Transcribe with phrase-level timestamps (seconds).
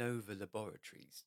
[0.00, 1.24] Nova Laboratories,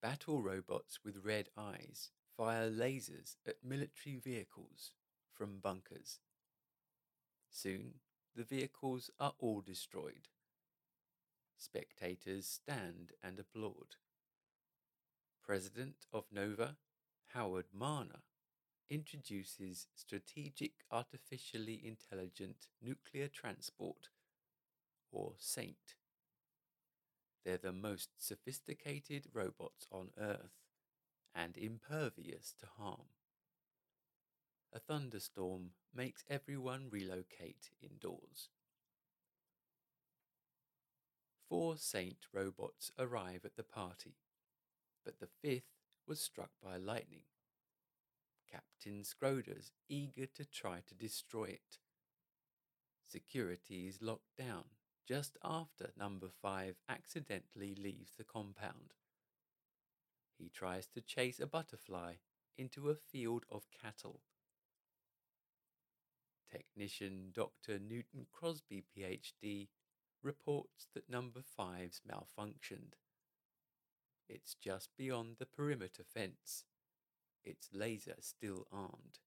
[0.00, 4.92] battle robots with red eyes fire lasers at military vehicles
[5.34, 6.20] from bunkers.
[7.50, 7.94] Soon,
[8.36, 10.28] the vehicles are all destroyed.
[11.58, 13.96] Spectators stand and applaud.
[15.44, 16.76] President of Nova,
[17.34, 18.22] Howard Marner,
[18.88, 24.10] introduces Strategic Artificially Intelligent Nuclear Transport,
[25.10, 25.96] or SAINT.
[27.46, 30.58] They're the most sophisticated robots on Earth
[31.32, 33.06] and impervious to harm.
[34.72, 38.48] A thunderstorm makes everyone relocate indoors.
[41.48, 44.16] Four Saint robots arrive at the party,
[45.04, 45.70] but the fifth
[46.04, 47.26] was struck by lightning.
[48.50, 51.78] Captain Skroeder's eager to try to destroy it.
[53.06, 54.64] Security is locked down
[55.06, 58.94] just after number five accidentally leaves the compound.
[60.36, 62.14] He tries to chase a butterfly
[62.58, 64.20] into a field of cattle.
[66.50, 67.78] Technician Dr.
[67.78, 69.68] Newton Crosby, PhD,
[70.22, 72.94] reports that number five's malfunctioned.
[74.28, 76.64] It's just beyond the perimeter fence,
[77.44, 79.20] its laser still armed.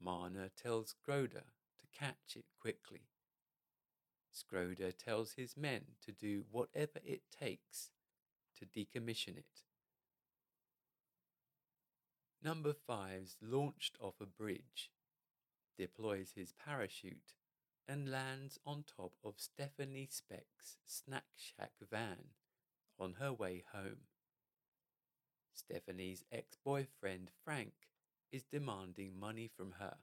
[0.00, 1.44] Marner tells Skroeder
[1.78, 3.08] to catch it quickly.
[4.38, 7.90] Skroeder tells his men to do whatever it takes
[8.58, 9.64] to decommission it.
[12.42, 14.90] Number Five's launched off a bridge,
[15.76, 17.34] deploys his parachute,
[17.88, 22.34] and lands on top of Stephanie Speck's Snack Shack van
[22.98, 24.06] on her way home.
[25.52, 27.72] Stephanie's ex boyfriend Frank
[28.30, 29.96] is demanding money from her.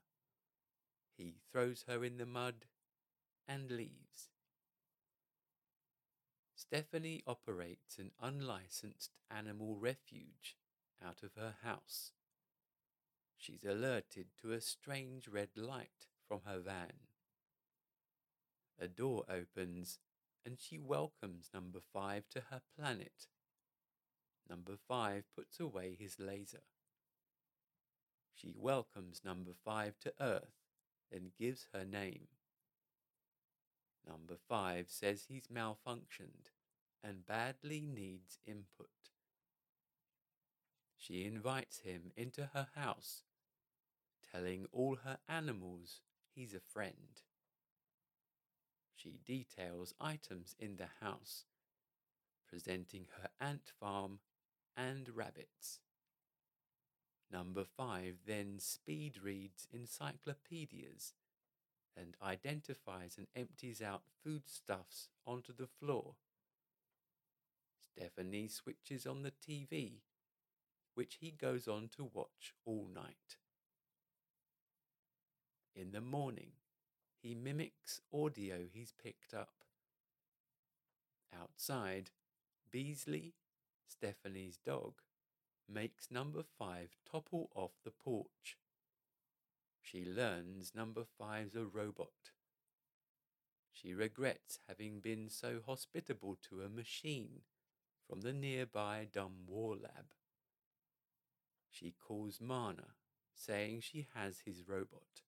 [1.15, 2.65] He throws her in the mud
[3.47, 4.29] and leaves.
[6.55, 10.55] Stephanie operates an unlicensed animal refuge
[11.05, 12.11] out of her house.
[13.37, 16.93] She's alerted to a strange red light from her van.
[18.79, 19.99] A door opens
[20.45, 23.27] and she welcomes number five to her planet.
[24.49, 26.63] Number five puts away his laser.
[28.35, 30.61] She welcomes number five to Earth
[31.11, 32.27] and gives her name.
[34.07, 36.51] Number five says he's malfunctioned
[37.03, 38.89] and badly needs input.
[40.97, 43.23] She invites him into her house,
[44.31, 46.01] telling all her animals
[46.33, 47.21] he's a friend.
[48.95, 51.45] She details items in the house,
[52.47, 54.19] presenting her ant farm
[54.75, 55.79] and rabbits.
[57.31, 61.13] Number five then speed reads encyclopedias
[61.97, 66.15] and identifies and empties out foodstuffs onto the floor.
[67.79, 70.01] Stephanie switches on the TV,
[70.93, 73.37] which he goes on to watch all night.
[75.75, 76.51] In the morning,
[77.21, 79.53] he mimics audio he's picked up.
[81.37, 82.11] Outside,
[82.71, 83.33] Beasley,
[83.87, 84.93] Stephanie's dog,
[85.67, 88.57] makes number five topple off the porch.
[89.85, 92.31] She learns number five's a robot.
[93.71, 97.41] She regrets having been so hospitable to a machine
[98.09, 100.07] from the nearby Dumb War Lab.
[101.69, 102.95] She calls Marner,
[103.35, 105.21] saying she has his robot.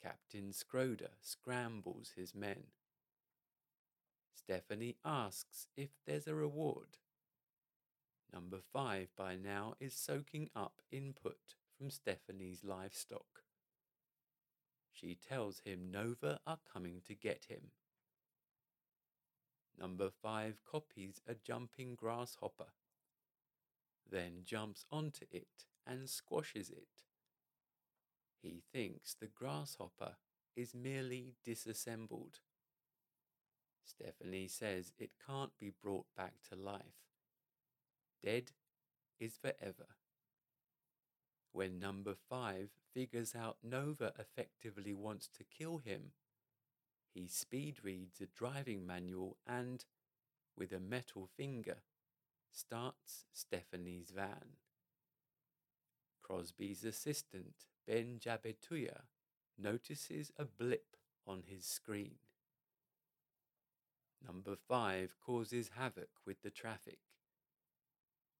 [0.00, 2.66] Captain Skroeder scrambles his men.
[4.32, 6.98] Stephanie asks if there's a reward.
[8.32, 13.42] Number five by now is soaking up input from Stephanie's livestock.
[14.92, 17.72] She tells him Nova are coming to get him.
[19.78, 22.72] Number five copies a jumping grasshopper,
[24.08, 27.02] then jumps onto it and squashes it.
[28.40, 30.16] He thinks the grasshopper
[30.54, 32.38] is merely disassembled.
[33.84, 36.82] Stephanie says it can't be brought back to life.
[38.22, 38.52] Dead
[39.18, 39.88] is forever.
[41.54, 46.10] When number five figures out Nova effectively wants to kill him,
[47.14, 49.84] he speed reads a driving manual and,
[50.58, 51.76] with a metal finger,
[52.50, 54.56] starts Stephanie's van.
[56.22, 57.54] Crosby's assistant
[57.86, 59.02] Ben Jabituya
[59.56, 62.16] notices a blip on his screen.
[64.26, 66.98] Number five causes havoc with the traffic.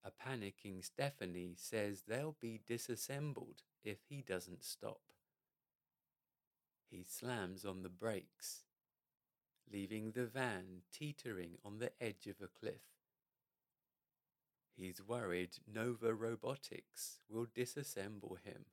[0.04, 5.00] A panicking Stephanie says they'll be disassembled if he doesn't stop.
[6.90, 8.64] He slams on the brakes.
[9.72, 12.82] leaving the van teetering on the edge of a cliff.
[14.76, 18.66] He's worried Nova Robotics will disassemble him.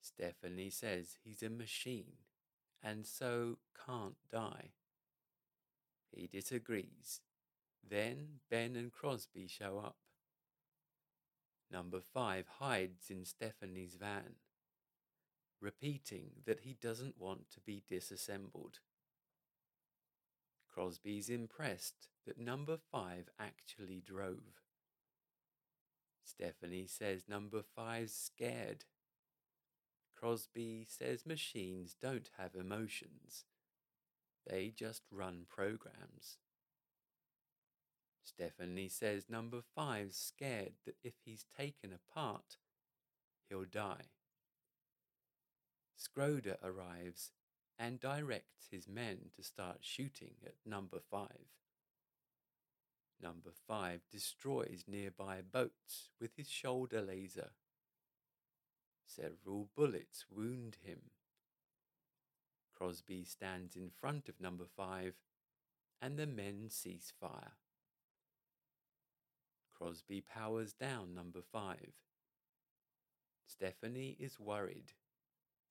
[0.00, 2.14] Stephanie says he's a machine
[2.82, 4.70] and so can't die.
[6.10, 7.20] He disagrees.
[7.88, 9.96] Then Ben and Crosby show up.
[11.70, 14.36] Number five hides in Stephanie's van,
[15.60, 18.80] repeating that he doesn't want to be disassembled.
[20.72, 24.62] Crosby's impressed that number five actually drove.
[26.24, 28.84] Stephanie says number five's scared.
[30.16, 33.44] Crosby says machines don't have emotions.
[34.46, 36.38] They just run programs.
[38.34, 42.56] Stephanie says number five's scared that if he's taken apart,
[43.48, 44.08] he'll die.
[45.98, 47.30] Skroeder arrives
[47.78, 51.48] and directs his men to start shooting at number five.
[53.20, 57.50] Number five destroys nearby boats with his shoulder laser.
[59.06, 61.10] Several bullets wound him.
[62.74, 65.14] Crosby stands in front of number five,
[66.00, 67.52] and the men cease fire.
[69.82, 71.94] Crosby powers down number five.
[73.44, 74.92] Stephanie is worried,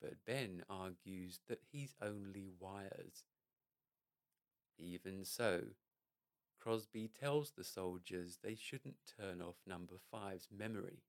[0.01, 3.23] but Ben argues that he's only wires.
[4.77, 5.61] Even so,
[6.59, 11.03] Crosby tells the soldiers they shouldn't turn off number five's memory.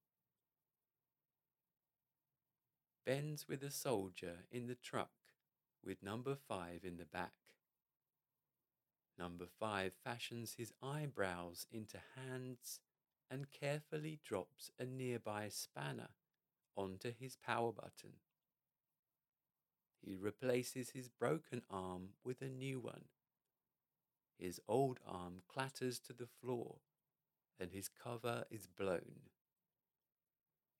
[3.04, 5.10] Ben's with a soldier in the truck
[5.84, 7.32] with number five in the back.
[9.18, 12.78] Number five fashions his eyebrows into hands
[13.32, 16.10] and carefully drops a nearby spanner
[16.76, 18.12] onto his power button.
[20.04, 23.04] He replaces his broken arm with a new one.
[24.38, 26.76] His old arm clatters to the floor
[27.58, 29.30] and his cover is blown.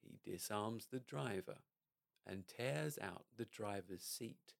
[0.03, 1.59] He disarms the driver
[2.27, 4.55] and tears out the driver's seat.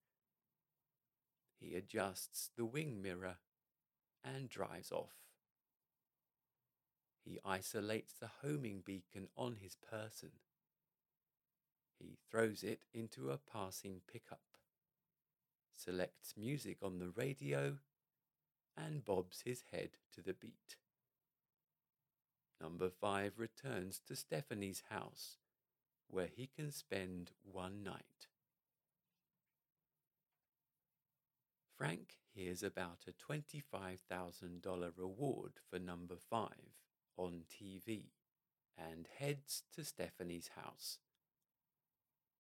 [1.61, 3.37] He adjusts the wing mirror
[4.25, 5.22] and drives off.
[7.25, 10.31] He isolates the homing beacon on his person.
[11.99, 14.41] He throws it into a passing pickup,
[15.77, 17.79] selects music on the radio,
[18.77, 20.77] and bobs his head to the beat.
[22.61, 25.37] Number five returns to Stephanie's house,
[26.09, 28.29] where he can spend one night.
[31.77, 36.83] Frank hears about a $25,000 reward for number five
[37.17, 38.05] on TV
[38.77, 40.99] and heads to Stephanie's house.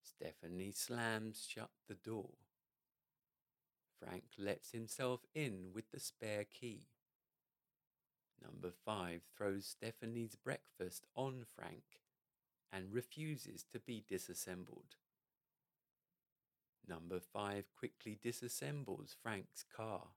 [0.02, 2.30] Stephanie slams shut the door.
[3.98, 6.86] Frank lets himself in with the spare key.
[8.42, 12.00] Number five throws Stephanie's breakfast on Frank
[12.72, 14.96] and refuses to be disassembled.
[16.88, 20.08] Number five quickly disassembles Frank's car,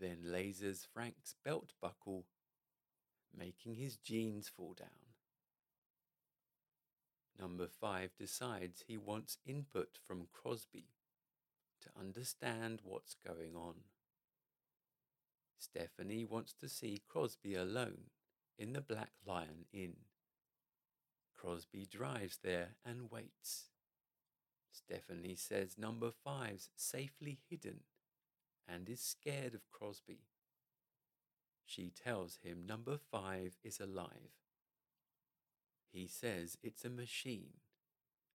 [0.00, 2.24] then lasers Frank's belt buckle
[3.36, 4.88] making his jeans fall down.
[7.38, 10.86] Number five decides he wants input from Crosby
[11.80, 13.74] to understand what's going on.
[15.58, 18.10] Stephanie wants to see Crosby alone
[18.58, 19.94] in the Black Lion Inn.
[21.36, 23.70] Crosby drives there and waits.
[24.70, 27.80] Stephanie says number five's safely hidden
[28.68, 30.20] and is scared of Crosby.
[31.72, 34.36] She tells him number five is alive.
[35.90, 37.54] He says it's a machine,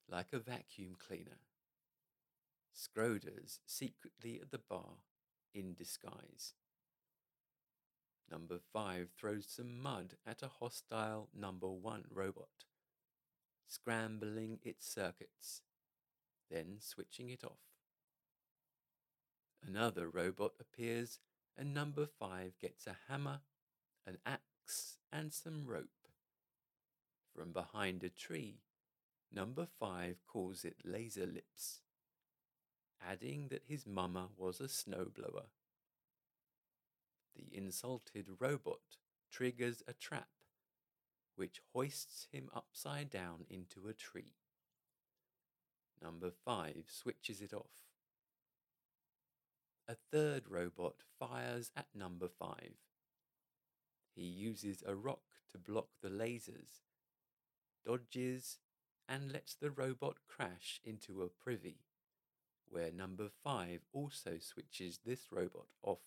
[0.10, 1.42] like a vacuum cleaner.
[2.76, 5.04] Skroeder's secretly at the bar
[5.54, 6.54] in disguise.
[8.32, 12.66] Number five throws some mud at a hostile number one robot,
[13.68, 15.62] scrambling its circuits,
[16.50, 17.62] then switching it off.
[19.64, 21.20] Another robot appears
[21.58, 23.40] and number five gets a hammer,
[24.06, 26.08] an axe, and some rope.
[27.36, 28.62] From behind a tree,
[29.34, 31.82] number five calls it laser lips,
[33.06, 35.48] adding that his mama was a snowblower.
[37.36, 38.98] The insulted robot
[39.32, 40.30] triggers a trap,
[41.36, 44.34] which hoists him upside down into a tree.
[46.02, 47.87] Number five switches it off
[49.88, 52.74] a third robot fires at number five.
[54.14, 56.82] He uses a rock to block the lasers,
[57.86, 58.58] dodges,
[59.08, 61.78] and lets the robot crash into a privy,
[62.70, 66.02] where number five also switches this robot off.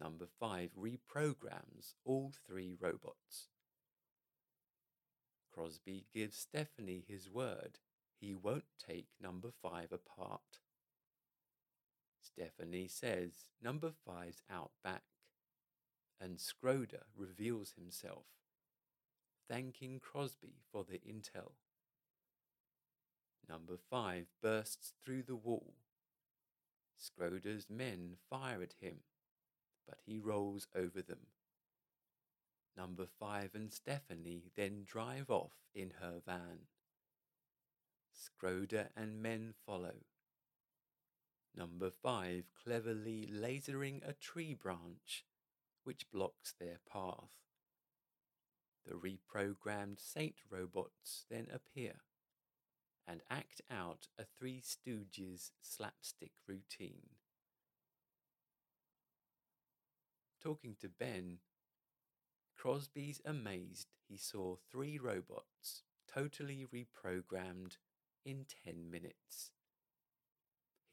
[0.00, 3.48] Number five reprograms all three robots.
[5.52, 7.78] Crosby gives Stephanie his word
[8.24, 10.60] he won't take number five apart.
[12.24, 15.02] Stephanie says number five's out back,
[16.20, 18.24] and Skroeder reveals himself,
[19.48, 21.52] thanking Crosby for the intel.
[23.48, 25.74] Number five bursts through the wall.
[26.98, 29.00] Skroeder's men fire at him,
[29.86, 31.26] but he rolls over them.
[32.76, 36.68] Number five and Stephanie then drive off in her van.
[38.14, 39.94] Skroeder and men follow.
[41.56, 45.24] Number five cleverly lasering a tree branch
[45.84, 47.36] which blocks their path.
[48.86, 51.94] The reprogrammed Saint robots then appear
[53.06, 57.10] and act out a Three Stooges slapstick routine.
[60.42, 61.38] Talking to Ben,
[62.56, 65.82] Crosby's amazed he saw three robots
[66.12, 67.76] totally reprogrammed
[68.24, 69.52] in 10 minutes.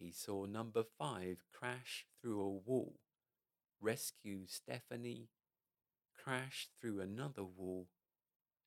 [0.02, 2.96] He saw number five crash through a wall,
[3.80, 5.30] rescue Stephanie,
[6.16, 7.88] crash through another wall,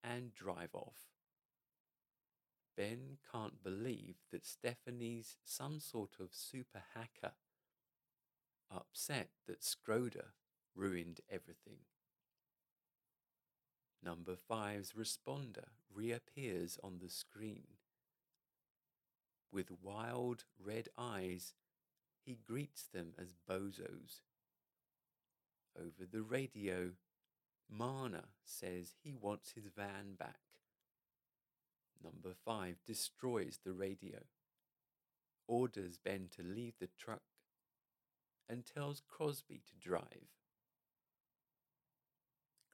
[0.05, 1.09] and drive off.
[2.77, 7.35] Ben can't believe that Stephanie's some sort of super hacker,
[8.71, 10.35] upset that Skroeder
[10.73, 11.79] ruined everything.
[14.01, 17.79] Number five's responder reappears on the screen
[19.55, 21.55] with wild red eyes,
[22.27, 24.21] he greets them as bozos.
[25.79, 26.91] Over the radio,
[27.71, 30.41] Marner says he wants his van back.
[32.03, 34.19] Number five destroys the radio,
[35.47, 37.23] orders Ben to leave the truck,
[38.49, 40.29] and tells Crosby to drive.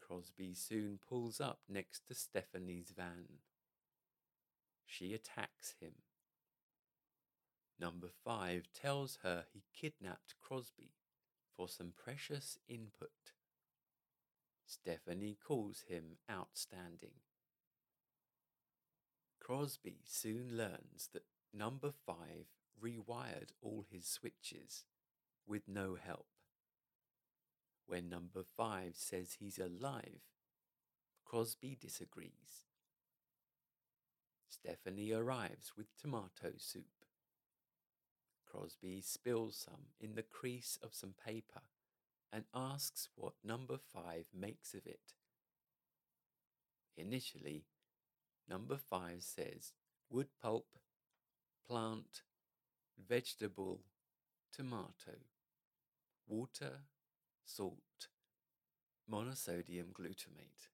[0.01, 3.39] Crosby soon pulls up next to Stephanie's van.
[4.85, 5.93] She attacks him
[7.81, 10.91] Number five tells her he kidnapped Crosby
[11.57, 13.33] for some precious input.
[14.67, 17.15] Stephanie calls him outstanding.
[19.41, 22.47] Crosby soon learns that number five
[22.83, 24.85] rewired all his switches
[25.47, 26.27] with no help.
[27.87, 30.21] When number five says he's alive,
[31.25, 32.67] Crosby disagrees.
[34.49, 37.00] Stephanie arrives with tomato soup.
[38.51, 41.61] Crosby spills some in the crease of some paper
[42.33, 45.15] and asks what number five makes of it.
[46.97, 47.65] Initially,
[48.49, 49.73] number five says
[50.11, 50.67] wood pulp,
[51.67, 52.23] plant,
[53.09, 53.81] vegetable,
[54.53, 55.19] tomato,
[56.27, 56.81] water,
[57.45, 58.09] salt,
[59.11, 60.69] monosodium glutamate.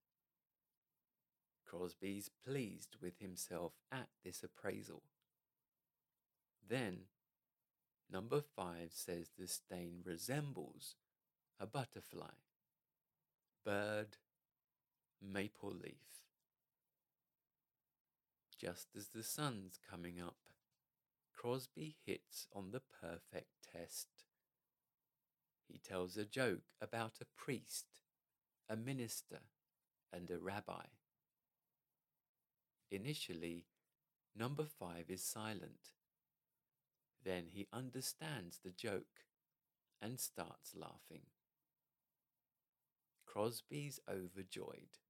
[1.66, 5.02] Crosby's pleased with himself at this appraisal.
[6.68, 7.06] Then
[8.10, 10.94] Number five says the stain resembles
[11.58, 12.34] a butterfly,
[13.64, 14.16] bird,
[15.20, 16.24] maple leaf.
[18.58, 20.36] Just as the sun's coming up,
[21.34, 24.08] Crosby hits on the perfect test.
[25.68, 27.86] He tells a joke about a priest,
[28.68, 29.40] a minister,
[30.12, 30.84] and a rabbi.
[32.90, 33.66] Initially,
[34.34, 35.95] number five is silent
[37.26, 39.24] then he understands the joke
[40.00, 41.22] and starts laughing.
[43.26, 45.00] Crosby's overjoyed.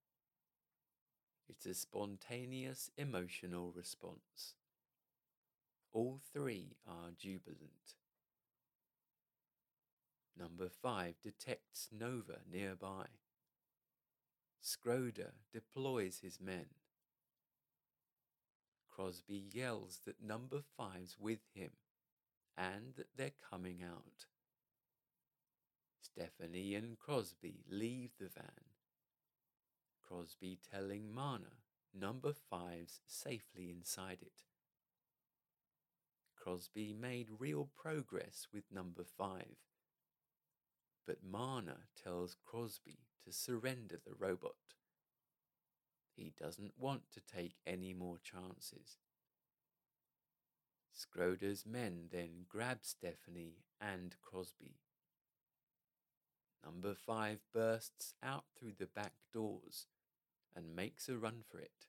[1.47, 4.55] It's a spontaneous emotional response.
[5.93, 7.95] All three are jubilant.
[10.39, 13.07] Number five detects Nova nearby.
[14.65, 16.67] Skroeder deploys his men.
[18.91, 21.71] Crosby yells that number five's with him
[22.57, 24.27] and that they're coming out.
[26.01, 28.65] Stephanie and Crosby leave the van.
[30.07, 31.59] Crosby telling Marner
[31.93, 34.45] number five's safely inside it.
[36.37, 39.57] Crosby made real progress with number five,
[41.07, 44.55] but Marner tells Crosby to surrender the robot.
[46.15, 48.99] He doesn't want to take any more chances.
[50.97, 54.77] Skroeder's men then grab Stephanie and Crosby.
[56.65, 59.87] Number five bursts out through the back doors
[60.55, 61.87] and makes a run for it.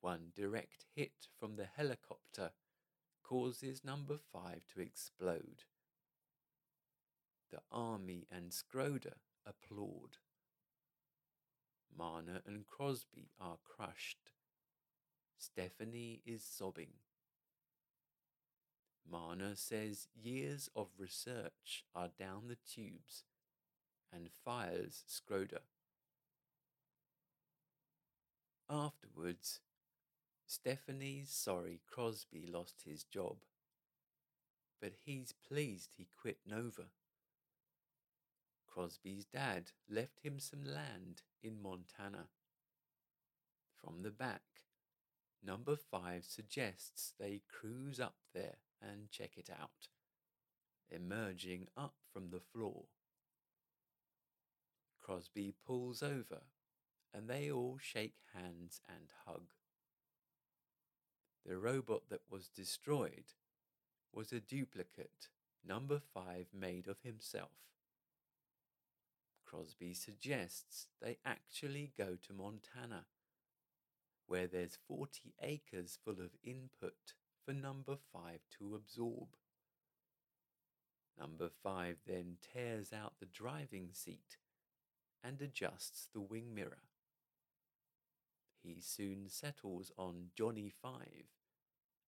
[0.00, 2.50] One direct hit from the helicopter
[3.22, 5.64] causes number five to explode.
[7.50, 10.18] The army and Skroeder applaud.
[11.96, 14.33] Marner and Crosby are crushed.
[15.38, 16.94] Stephanie is sobbing.
[19.10, 23.24] Marner says years of research are down the tubes
[24.12, 25.62] and fires Skroeder.
[28.70, 29.60] Afterwards,
[30.46, 33.36] Stephanie's sorry Crosby lost his job,
[34.80, 36.86] but he's pleased he quit Nova.
[38.66, 42.26] Crosby's dad left him some land in Montana.
[43.76, 44.63] From the back,
[45.44, 49.88] number five suggests they cruise up there and check it out,
[50.90, 52.84] emerging up from the floor.
[55.00, 56.42] Crosby pulls over
[57.12, 59.52] and they all shake hands and hug.
[61.46, 63.34] The robot that was destroyed
[64.12, 65.28] was a duplicate
[65.66, 67.50] number five made of himself.
[69.44, 73.04] Crosby suggests they actually go to Montana,
[74.26, 77.14] where there's 40 acres full of input
[77.44, 79.28] for number five to absorb.
[81.18, 84.38] Number five then tears out the driving seat
[85.22, 86.82] and adjusts the wing mirror.
[88.62, 91.26] He soon settles on Johnny Five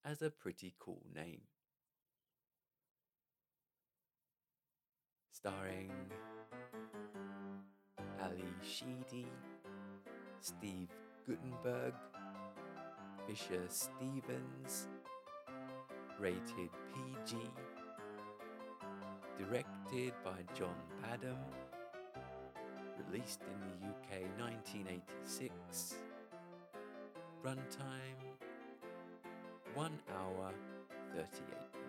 [0.04, 1.42] as a pretty cool name.
[5.30, 5.92] Starring
[8.20, 9.26] Ally Sheedy,
[10.40, 10.88] Steve
[11.26, 11.92] Guttenberg,
[13.26, 14.86] Fisher Stevens,
[16.20, 17.36] rated PG,
[19.36, 21.36] directed by John Badham,
[23.10, 25.96] released in the UK 1986,
[27.44, 28.36] runtime
[29.74, 30.52] 1 hour
[31.12, 31.26] 38
[31.74, 31.85] minutes.